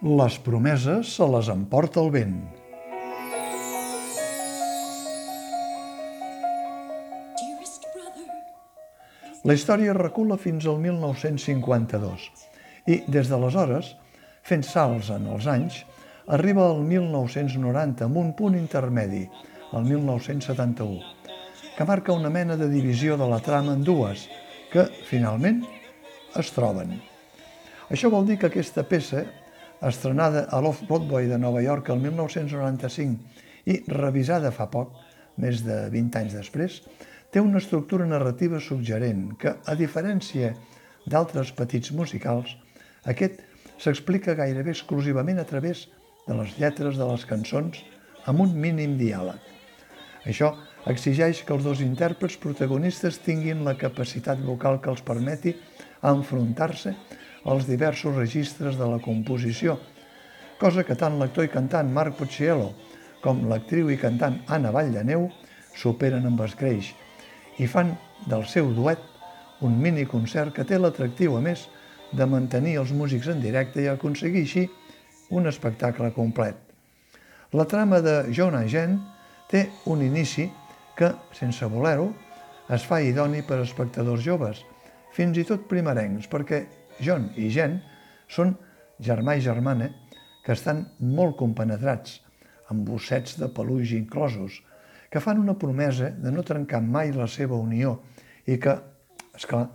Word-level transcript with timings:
Les 0.00 0.38
promeses 0.40 1.10
se 1.12 1.26
les 1.28 1.48
emporta 1.52 2.00
el 2.00 2.06
vent. 2.08 2.36
La 9.44 9.52
història 9.52 9.92
recula 9.92 10.38
fins 10.40 10.64
al 10.64 10.78
1952 10.80 12.24
i, 12.88 13.02
des 13.12 13.28
d'aleshores, 13.28 13.90
fent 14.40 14.64
salts 14.64 15.10
en 15.12 15.26
els 15.34 15.44
anys, 15.52 15.82
arriba 16.32 16.64
al 16.70 16.80
1990 16.80 18.08
amb 18.08 18.22
un 18.22 18.32
punt 18.38 18.56
intermedi, 18.56 19.26
el 19.76 19.84
1971, 19.84 20.96
que 21.76 21.88
marca 21.92 22.16
una 22.16 22.32
mena 22.32 22.56
de 22.56 22.70
divisió 22.72 23.20
de 23.20 23.28
la 23.28 23.42
trama 23.44 23.76
en 23.76 23.84
dues, 23.84 24.24
que, 24.72 24.88
finalment, 25.12 25.60
es 26.40 26.56
troben. 26.56 26.96
Això 27.92 28.08
vol 28.08 28.24
dir 28.24 28.40
que 28.40 28.48
aquesta 28.48 28.88
peça, 28.88 29.26
estrenada 29.88 30.46
a 30.50 30.60
l'Off-Broadway 30.60 31.28
de 31.30 31.38
Nova 31.38 31.62
York 31.64 31.88
el 31.92 32.00
1995 32.00 33.70
i 33.72 33.78
revisada 33.88 34.52
fa 34.52 34.68
poc, 34.72 34.92
més 35.40 35.62
de 35.64 35.76
20 35.92 36.18
anys 36.20 36.36
després, 36.36 36.80
té 37.30 37.40
una 37.40 37.60
estructura 37.62 38.06
narrativa 38.08 38.60
suggerent 38.60 39.30
que, 39.40 39.54
a 39.54 39.74
diferència 39.78 40.52
d'altres 41.06 41.52
petits 41.56 41.92
musicals, 41.96 42.56
aquest 43.08 43.40
s'explica 43.80 44.36
gairebé 44.36 44.74
exclusivament 44.74 45.40
a 45.40 45.46
través 45.48 45.86
de 46.26 46.36
les 46.36 46.58
lletres 46.58 46.98
de 47.00 47.06
les 47.08 47.24
cançons 47.24 47.80
amb 48.28 48.44
un 48.44 48.52
mínim 48.52 48.98
diàleg. 49.00 49.38
Això 50.28 50.52
exigeix 50.90 51.40
que 51.46 51.54
els 51.56 51.64
dos 51.64 51.80
intèrprets 51.80 52.36
protagonistes 52.40 53.20
tinguin 53.24 53.64
la 53.64 53.76
capacitat 53.80 54.40
vocal 54.44 54.80
que 54.84 54.92
els 54.92 55.00
permeti 55.04 55.54
enfrontar-se 56.04 56.92
als 57.44 57.66
diversos 57.66 58.16
registres 58.16 58.76
de 58.76 58.86
la 58.88 59.00
composició, 59.00 59.78
cosa 60.60 60.84
que 60.84 60.96
tant 60.96 61.18
l'actor 61.18 61.46
i 61.46 61.52
cantant 61.52 61.92
Marc 61.92 62.18
Pucciello 62.18 62.72
com 63.24 63.46
l'actriu 63.48 63.90
i 63.92 63.98
cantant 64.00 64.40
Anna 64.48 64.72
Vallaneu 64.74 65.28
superen 65.76 66.26
amb 66.28 66.42
escreix 66.44 66.92
i 67.60 67.68
fan 67.68 67.94
del 68.28 68.44
seu 68.48 68.72
duet 68.76 69.00
un 69.60 69.76
mini 69.80 70.06
concert 70.08 70.54
que 70.56 70.64
té 70.64 70.78
l'atractiu, 70.78 71.36
a 71.36 71.40
més, 71.44 71.66
de 72.12 72.26
mantenir 72.26 72.78
els 72.80 72.92
músics 72.96 73.28
en 73.28 73.42
directe 73.42 73.82
i 73.82 73.88
aconseguir 73.90 74.44
així 74.46 74.64
un 75.36 75.46
espectacle 75.46 76.10
complet. 76.16 76.56
La 77.52 77.66
trama 77.68 78.00
de 78.00 78.16
John 78.32 78.56
and 78.56 78.70
Jen 78.72 78.96
té 79.50 79.66
un 79.90 80.02
inici 80.02 80.48
que, 80.96 81.12
sense 81.36 81.66
voler-ho, 81.66 82.08
es 82.70 82.84
fa 82.86 83.00
idoni 83.02 83.42
per 83.46 83.60
espectadors 83.60 84.24
joves, 84.24 84.62
fins 85.12 85.38
i 85.38 85.44
tot 85.46 85.66
primerencs, 85.70 86.28
perquè 86.30 86.64
John 87.00 87.30
i 87.36 87.48
Jen 87.52 87.78
són 88.30 88.54
germà 89.00 89.36
i 89.36 89.44
germana 89.44 89.90
que 90.44 90.54
estan 90.56 90.84
molt 91.00 91.36
compenetrats, 91.40 92.20
amb 92.70 92.86
bossets 92.86 93.36
de 93.40 93.48
peluix 93.52 93.92
inclosos, 93.96 94.60
que 95.10 95.20
fan 95.20 95.40
una 95.42 95.58
promesa 95.58 96.10
de 96.14 96.30
no 96.30 96.44
trencar 96.46 96.80
mai 96.84 97.12
la 97.12 97.26
seva 97.28 97.58
unió 97.58 97.98
i 98.46 98.56
que, 98.62 98.76
és 99.34 99.46
clar, 99.46 99.66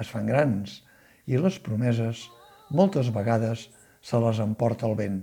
es 0.00 0.10
fan 0.10 0.28
grans 0.30 0.80
i 1.26 1.40
les 1.40 1.58
promeses 1.62 2.28
moltes 2.70 3.10
vegades 3.14 3.68
se 4.04 4.20
les 4.20 4.40
emporta 4.44 4.86
el 4.86 4.96
vent. 4.98 5.22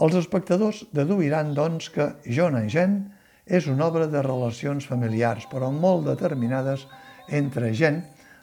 Els 0.00 0.16
espectadors 0.16 0.82
deduiran, 0.96 1.54
doncs, 1.54 1.90
que 1.92 2.06
John 2.24 2.56
and 2.56 2.72
Jen 2.72 3.00
és 3.46 3.66
una 3.68 3.88
obra 3.90 4.06
de 4.08 4.22
relacions 4.24 4.86
familiars, 4.88 5.46
però 5.50 5.70
molt 5.74 6.06
determinades 6.08 6.86
entre 7.28 7.72
Jen, 7.76 8.00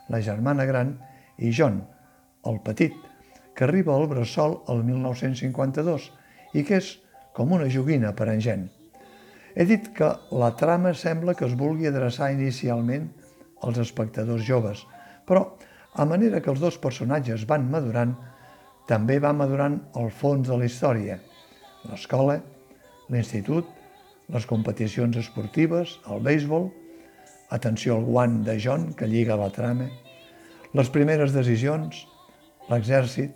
la 0.09 0.21
germana 0.21 0.67
gran, 0.69 0.95
i 1.37 1.51
John, 1.53 1.81
el 2.49 2.61
petit, 2.65 2.95
que 3.55 3.65
arriba 3.65 3.95
al 3.95 4.07
bressol 4.09 4.59
el 4.71 4.83
1952 4.85 6.09
i 6.53 6.63
que 6.63 6.79
és 6.81 6.95
com 7.37 7.53
una 7.53 7.69
joguina 7.69 8.13
per 8.17 8.29
en 8.31 8.41
Jen. 8.41 8.67
He 9.57 9.65
dit 9.65 9.89
que 9.97 10.11
la 10.37 10.51
trama 10.57 10.93
sembla 10.93 11.33
que 11.37 11.47
es 11.47 11.55
vulgui 11.57 11.89
adreçar 11.89 12.31
inicialment 12.33 13.07
als 13.65 13.79
espectadors 13.81 14.45
joves, 14.45 14.83
però 15.25 15.47
a 15.97 16.05
manera 16.05 16.41
que 16.41 16.51
els 16.53 16.61
dos 16.61 16.77
personatges 16.77 17.47
van 17.49 17.65
madurant, 17.71 18.13
també 18.87 19.17
va 19.19 19.33
madurant 19.33 19.79
el 19.97 20.11
fons 20.13 20.47
de 20.47 20.57
la 20.57 20.67
història. 20.69 21.17
L'escola, 21.89 22.37
l'institut, 23.09 23.65
les 24.33 24.45
competicions 24.45 25.17
esportives, 25.17 25.97
el 26.11 26.21
béisbol, 26.21 26.69
atenció 27.49 27.95
al 27.97 28.05
guant 28.05 28.43
de 28.45 28.57
John 28.61 28.91
que 28.93 29.07
lliga 29.09 29.39
la 29.39 29.49
trama, 29.55 29.87
les 30.77 30.89
primeres 30.93 31.33
decisions, 31.33 32.03
l'exèrcit, 32.71 33.31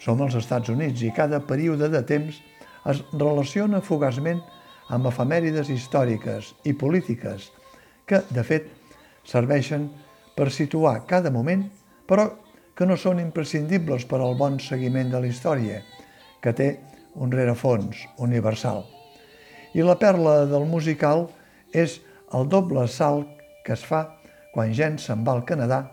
som 0.00 0.20
als 0.22 0.36
Estats 0.38 0.72
Units 0.72 1.02
i 1.04 1.12
cada 1.16 1.42
període 1.44 1.90
de 1.92 2.02
temps 2.06 2.40
es 2.90 3.02
relaciona 3.12 3.82
fugaçment 3.84 4.40
amb 4.90 5.06
efemèrides 5.10 5.70
històriques 5.70 6.54
i 6.66 6.72
polítiques 6.74 7.50
que, 8.08 8.22
de 8.30 8.44
fet, 8.44 8.70
serveixen 9.28 9.88
per 10.36 10.50
situar 10.50 11.04
cada 11.06 11.30
moment, 11.30 11.66
però 12.08 12.30
que 12.74 12.86
no 12.88 12.96
són 12.96 13.20
imprescindibles 13.20 14.06
per 14.08 14.22
al 14.24 14.38
bon 14.40 14.58
seguiment 14.58 15.10
de 15.12 15.20
la 15.20 15.28
història, 15.28 15.82
que 16.40 16.54
té 16.56 16.70
un 17.14 17.30
rerefons 17.30 18.06
universal. 18.18 18.86
I 19.76 19.84
la 19.86 19.98
perla 20.00 20.46
del 20.50 20.64
musical 20.66 21.28
és 21.76 22.00
el 22.34 22.48
doble 22.48 22.86
salt 22.88 23.28
que 23.66 23.76
es 23.76 23.84
fa 23.86 24.06
quan 24.54 24.72
Jen 24.74 24.96
se'n 24.98 25.22
va 25.26 25.36
al 25.36 25.44
Canadà 25.46 25.84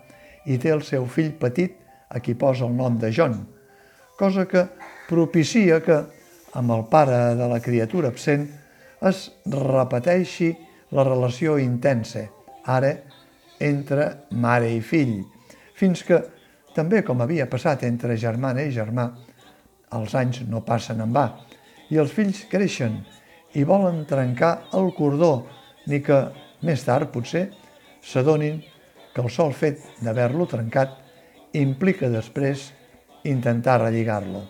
i 0.47 0.57
té 0.57 0.71
el 0.73 0.81
seu 0.85 1.05
fill 1.11 1.33
petit 1.37 1.75
a 2.09 2.21
qui 2.23 2.35
posa 2.35 2.65
el 2.65 2.75
nom 2.75 2.97
de 2.99 3.11
John, 3.13 3.35
cosa 4.17 4.47
que 4.47 4.63
propicia 5.07 5.81
que, 5.83 5.97
amb 6.57 6.73
el 6.73 6.85
pare 6.91 7.35
de 7.37 7.47
la 7.51 7.59
criatura 7.63 8.09
absent, 8.13 8.47
es 9.05 9.27
repeteixi 9.53 10.51
la 10.97 11.03
relació 11.05 11.57
intensa, 11.61 12.25
ara 12.65 12.93
entre 13.59 14.07
mare 14.31 14.71
i 14.73 14.81
fill, 14.81 15.19
fins 15.77 16.03
que, 16.07 16.21
també 16.77 17.01
com 17.01 17.21
havia 17.21 17.47
passat 17.49 17.83
entre 17.87 18.17
germana 18.17 18.63
i 18.65 18.73
germà, 18.73 19.07
els 19.97 20.13
anys 20.15 20.43
no 20.49 20.61
passen 20.65 21.01
en 21.01 21.13
va, 21.15 21.27
i 21.89 21.97
els 21.97 22.11
fills 22.13 22.43
creixen 22.51 22.99
i 23.57 23.63
volen 23.65 24.03
trencar 24.05 24.67
el 24.77 24.91
cordó, 24.97 25.47
ni 25.87 26.01
que 26.03 26.19
més 26.67 26.83
tard, 26.83 27.09
potser, 27.13 27.47
s'adonin 28.03 28.59
que 29.13 29.23
el 29.23 29.29
sol 29.33 29.53
fet 29.55 29.81
d'haver-lo 30.03 30.45
trencat 30.49 31.06
implica 31.61 32.09
després 32.11 32.71
intentar 33.27 33.81
relligar-lo. 33.81 34.43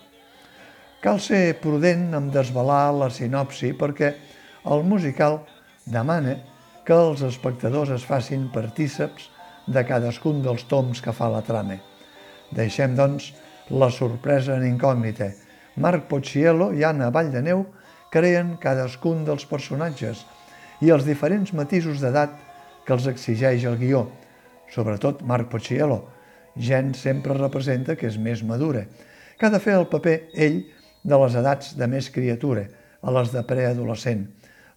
Cal 1.01 1.19
ser 1.21 1.57
prudent 1.61 2.09
en 2.17 2.29
desvelar 2.33 2.91
la 2.95 3.09
sinopsi 3.13 3.71
perquè 3.77 4.13
el 4.67 4.83
musical 4.83 5.41
demana 5.85 6.35
que 6.87 6.95
els 6.95 7.21
espectadors 7.27 7.91
es 7.95 8.05
facin 8.07 8.47
partíceps 8.53 9.29
de 9.67 9.83
cadascun 9.87 10.41
dels 10.43 10.63
toms 10.71 11.01
que 11.03 11.13
fa 11.13 11.29
la 11.31 11.43
trama. 11.43 11.77
Deixem, 12.55 12.95
doncs, 12.95 13.33
la 13.69 13.89
sorpresa 13.91 14.55
en 14.55 14.65
incògnita. 14.67 15.29
Marc 15.83 16.07
Pocciello 16.09 16.71
i 16.73 16.85
Anna 16.87 17.11
Valldaneu 17.13 17.65
creen 18.11 18.55
cadascun 18.63 19.25
dels 19.27 19.45
personatges 19.45 20.23
i 20.81 20.91
els 20.93 21.05
diferents 21.05 21.53
matisos 21.53 21.99
d'edat 22.01 22.33
que 22.85 22.95
els 22.95 23.07
exigeix 23.11 23.65
el 23.67 23.77
guió. 23.77 24.07
Sobretot 24.71 25.21
Marc 25.27 25.51
Pocciello. 25.51 26.16
Gent 26.59 26.95
sempre 26.97 27.37
representa 27.37 27.95
que 27.95 28.07
és 28.09 28.17
més 28.17 28.43
madura, 28.43 28.85
que 29.37 29.45
ha 29.45 29.53
de 29.53 29.61
fer 29.61 29.77
el 29.77 29.87
paper, 29.91 30.17
ell, 30.33 30.63
de 31.07 31.17
les 31.21 31.35
edats 31.39 31.75
de 31.77 31.87
més 31.87 32.09
criatura, 32.11 32.65
a 33.01 33.13
les 33.13 33.31
de 33.31 33.43
preadolescent 33.47 34.25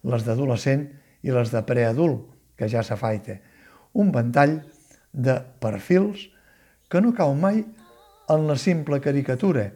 les 0.03 0.25
d'adolescent 0.25 0.87
i 1.21 1.33
les 1.33 1.51
de 1.53 1.61
preadult, 1.65 2.25
que 2.57 2.69
ja 2.69 2.83
s'afaita. 2.85 3.37
Un 3.97 4.11
ventall 4.13 4.59
de 5.11 5.37
perfils 5.61 6.27
que 6.91 7.01
no 7.01 7.15
cau 7.17 7.33
mai 7.37 7.63
en 8.31 8.45
la 8.47 8.57
simple 8.59 9.01
caricatura 9.03 9.69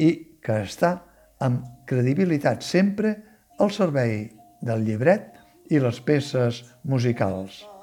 i 0.00 0.10
que 0.44 0.60
està 0.64 0.96
amb 1.44 1.86
credibilitat 1.88 2.64
sempre 2.64 3.14
al 3.60 3.72
servei 3.74 4.24
del 4.64 4.84
llibret 4.86 5.30
i 5.70 5.80
les 5.80 6.00
peces 6.04 6.64
musicals. 6.82 7.73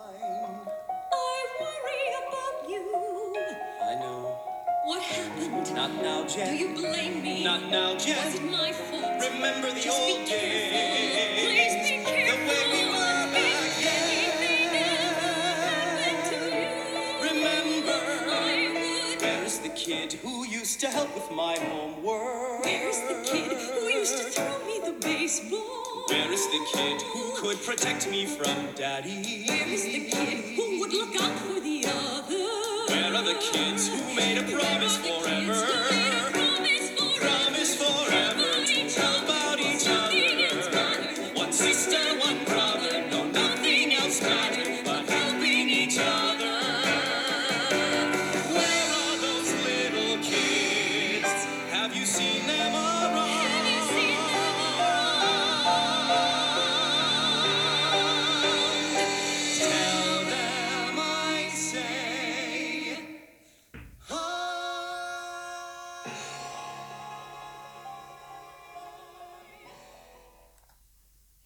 Not 5.82 6.04
now, 6.04 6.28
Jen. 6.28 6.58
Do 6.58 6.64
you 6.64 6.76
blame 6.76 7.24
me? 7.24 7.44
Not 7.44 7.72
now, 7.72 7.98
Jen. 7.98 8.24
Was 8.24 8.36
it 8.36 8.44
my 8.52 8.72
fault? 8.72 9.24
Remember 9.34 9.68
the 9.74 9.82
Just 9.82 10.00
old 10.00 10.28
days. 10.28 11.42
Please 11.42 11.74
be 11.90 12.06
careful. 12.06 12.38
The 12.38 12.50
way 12.54 12.64
we 12.72 12.82
were 12.86 13.26
back 13.34 13.66
then. 13.82 14.22
Remember. 17.34 17.98
Where's 19.26 19.58
the 19.58 19.70
kid 19.70 20.14
who 20.14 20.46
used 20.46 20.80
to 20.82 20.88
help 20.88 21.16
with 21.16 21.32
my 21.32 21.58
homework? 21.58 22.64
Where's 22.64 23.00
the 23.00 23.24
kid 23.26 23.58
who 23.58 23.88
used 23.90 24.18
to 24.20 24.26
throw 24.26 24.60
me 24.68 24.82
the 24.86 24.94
baseball? 25.02 26.06
Where 26.10 26.32
is 26.32 26.46
the 26.46 26.64
kid 26.76 27.02
who 27.02 27.34
could 27.38 27.60
protect 27.64 28.08
me 28.08 28.28
from 28.28 28.68
daddy? 28.76 29.46
Where 29.48 29.68
is 29.68 29.84
the 29.86 30.06
kid 30.12 30.44
who 30.56 30.80
would 30.80 30.94
look 30.94 31.16
out 31.20 31.40
for 31.40 31.60
the 31.60 31.88
other? 31.88 32.61
Where 32.92 33.16
are 33.16 33.24
the 33.24 33.36
kids 33.36 33.88
who 33.88 34.14
made 34.14 34.38
a 34.38 34.44
promise 34.44 34.98
forever? 34.98 36.31